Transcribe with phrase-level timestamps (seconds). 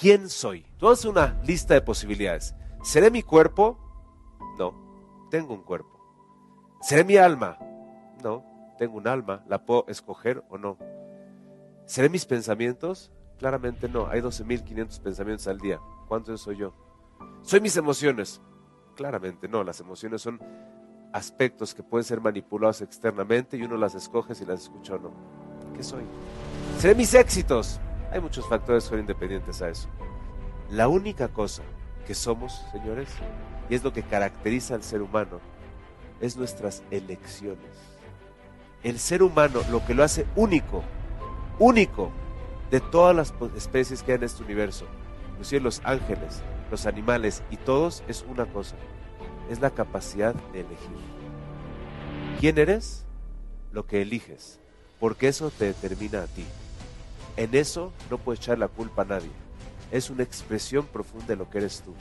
[0.00, 0.64] ¿quién soy?
[0.78, 2.54] Tú haces una lista de posibilidades.
[2.82, 3.78] ¿Seré mi cuerpo?
[4.58, 4.74] No,
[5.30, 5.98] tengo un cuerpo.
[6.80, 7.58] ¿Seré mi alma?
[8.22, 8.44] No,
[8.78, 9.44] tengo un alma.
[9.48, 10.78] ¿La puedo escoger o no?
[11.86, 13.10] ¿Seré mis pensamientos?
[13.38, 14.06] Claramente no.
[14.08, 15.80] Hay 12.500 pensamientos al día.
[16.06, 16.72] ¿Cuántos soy yo?
[17.42, 18.40] ¿Soy mis emociones?
[18.94, 19.64] Claramente no.
[19.64, 20.40] Las emociones son
[21.12, 25.12] aspectos que pueden ser manipulados externamente y uno las escoge si las escucha o no.
[25.74, 26.04] ¿Qué soy?
[26.78, 27.80] ¿Seré mis éxitos?
[28.10, 29.88] Hay muchos factores que son independientes a eso.
[30.70, 31.62] La única cosa
[32.06, 33.08] que somos, señores,
[33.68, 35.40] y es lo que caracteriza al ser humano,
[36.20, 37.70] es nuestras elecciones.
[38.82, 40.82] El ser humano, lo que lo hace único,
[41.58, 42.10] único
[42.70, 44.86] de todas las especies que hay en este universo,
[45.32, 48.76] inclusive los ángeles, los animales y todos, es una cosa,
[49.50, 50.96] es la capacidad de elegir.
[52.40, 53.04] ¿Quién eres?
[53.72, 54.60] Lo que eliges,
[54.98, 56.44] porque eso te determina a ti.
[57.38, 59.30] En eso no puedes echar la culpa a nadie.
[59.92, 61.94] Es una expresión profunda de lo que eres tú.